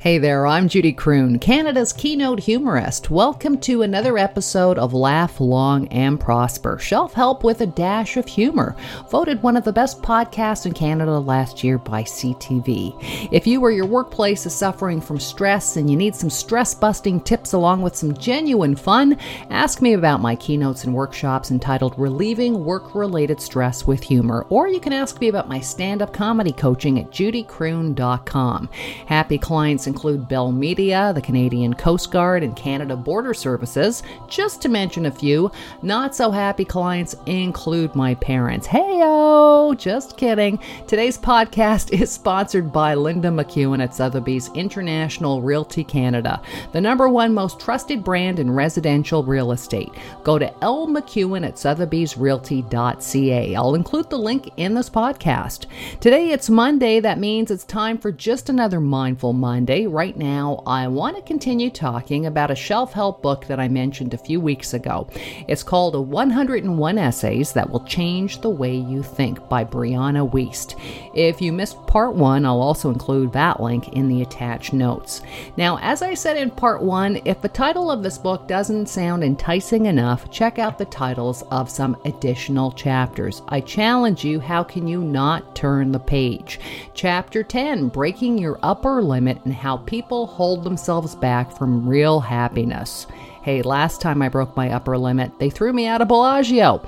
[0.00, 3.10] Hey there, I'm Judy Croon, Canada's keynote humorist.
[3.10, 8.26] Welcome to another episode of Laugh Long and Prosper, shelf help with a dash of
[8.26, 8.74] humor.
[9.10, 13.28] Voted one of the best podcasts in Canada last year by CTV.
[13.30, 17.20] If you or your workplace is suffering from stress and you need some stress busting
[17.20, 19.18] tips along with some genuine fun,
[19.50, 24.66] ask me about my keynotes and workshops entitled Relieving Work Related Stress with Humor, or
[24.66, 28.70] you can ask me about my stand up comedy coaching at judycroon.com.
[29.04, 34.68] Happy clients include Bell Media, the Canadian Coast Guard, and Canada Border Services, just to
[34.68, 35.50] mention a few.
[35.82, 38.68] Not so happy clients include my parents.
[38.68, 40.60] Heyo, just kidding.
[40.86, 46.40] Today's podcast is sponsored by Linda McEwen at Sotheby's International Realty Canada,
[46.72, 49.90] the number one most trusted brand in residential real estate.
[50.22, 53.56] Go to lmcewen at sotheby'srealty.ca.
[53.56, 55.66] I'll include the link in this podcast.
[56.00, 57.00] Today it's Monday.
[57.00, 61.70] That means it's time for just another Mindful Monday right now, I want to continue
[61.70, 65.08] talking about a shelf help book that I mentioned a few weeks ago.
[65.48, 70.80] It's called 101 Essays That Will Change the Way You Think by Brianna Wiest.
[71.14, 75.22] If you missed part one, I'll also include that link in the attached notes.
[75.56, 79.24] Now, as I said in part one, if the title of this book doesn't sound
[79.24, 83.42] enticing enough, check out the titles of some additional chapters.
[83.48, 86.60] I challenge you, how can you not turn the page?
[86.94, 93.06] Chapter 10 Breaking Your Upper Limit and How People Hold Themselves Back from Real Happiness.
[93.42, 96.86] Hey, last time I broke my upper limit, they threw me out of Bellagio.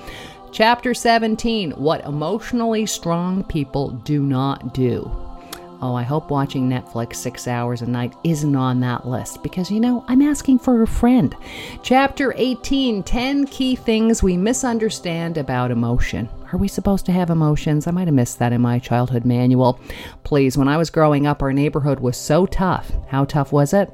[0.52, 5.10] Chapter 17 What Emotionally Strong People Do Not Do.
[5.84, 9.80] Oh, I hope watching Netflix six hours a night isn't on that list because, you
[9.80, 11.34] know, I'm asking for a friend.
[11.82, 16.28] Chapter 18 10 Key Things We Misunderstand About Emotion.
[16.52, 17.88] Are we supposed to have emotions?
[17.88, 19.80] I might have missed that in my childhood manual.
[20.22, 22.92] Please, when I was growing up, our neighborhood was so tough.
[23.08, 23.90] How tough was it?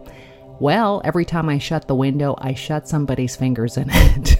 [0.61, 4.37] Well, every time I shut the window, I shut somebody's fingers in it.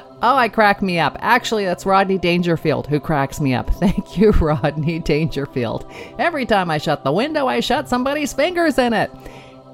[0.21, 1.17] oh, I crack me up.
[1.19, 3.69] Actually, that's Rodney Dangerfield who cracks me up.
[3.75, 5.89] Thank you, Rodney Dangerfield.
[6.17, 9.11] Every time I shut the window, I shut somebody's fingers in it.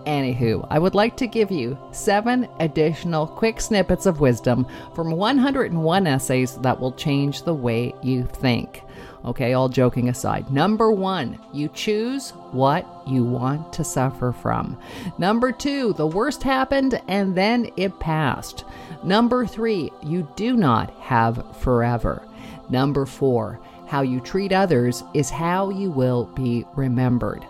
[0.08, 6.08] Anywho, I would like to give you seven additional quick snippets of wisdom from 101
[6.08, 8.84] essays that will change the way you think.
[9.26, 10.50] Okay, all joking aside.
[10.50, 14.80] Number one, you choose what you want to suffer from.
[15.18, 18.64] Number two, the worst happened and then it passed.
[19.04, 22.26] Number three, you do not have forever.
[22.70, 27.46] Number four, how you treat others is how you will be remembered.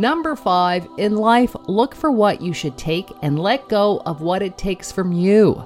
[0.00, 4.40] Number five, in life, look for what you should take and let go of what
[4.40, 5.62] it takes from you.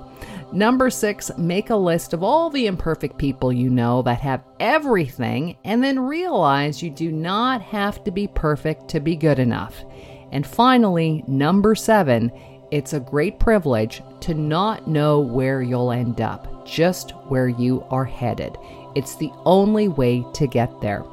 [0.52, 5.56] Number six, make a list of all the imperfect people you know that have everything,
[5.62, 9.84] and then realize you do not have to be perfect to be good enough.
[10.32, 12.32] And finally, number seven,
[12.72, 18.04] it's a great privilege to not know where you'll end up, just where you are
[18.04, 18.58] headed.
[18.94, 21.04] It's the only way to get there.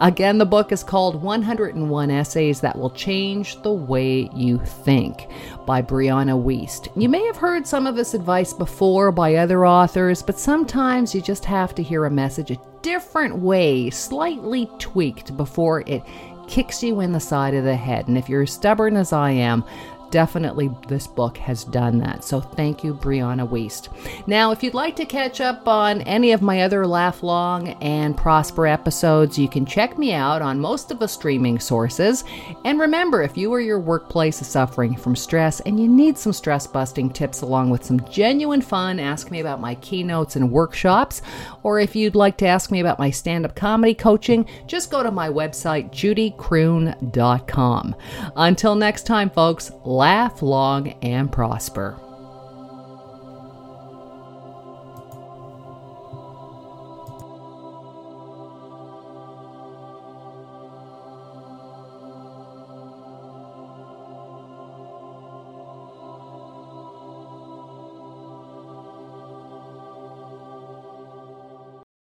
[0.00, 5.28] Again, the book is called 101 Essays That Will Change the Way You Think
[5.66, 6.88] by Brianna Wiest.
[7.00, 11.20] You may have heard some of this advice before by other authors, but sometimes you
[11.20, 16.02] just have to hear a message a different way, slightly tweaked, before it
[16.46, 18.06] kicks you in the side of the head.
[18.08, 19.64] And if you're as stubborn as I am,
[20.10, 22.24] definitely this book has done that.
[22.24, 23.88] So thank you, Brianna Wiest.
[24.26, 28.16] Now, if you'd like to catch up on any of my other Laugh Long and
[28.16, 32.24] Prosper episodes, you can check me out on most of the streaming sources.
[32.64, 36.32] And remember, if you or your workplace is suffering from stress and you need some
[36.32, 41.22] stress busting tips along with some genuine fun, ask me about my keynotes and workshops.
[41.62, 45.02] Or if you'd like to ask me about my stand up comedy coaching, just go
[45.02, 47.96] to my website, judycroon.com.
[48.36, 51.96] Until next time, folks, laugh long and prosper.